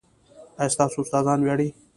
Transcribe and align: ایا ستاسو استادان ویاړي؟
ایا 0.59 0.73
ستاسو 0.75 0.99
استادان 1.03 1.39
ویاړي؟ 1.41 1.67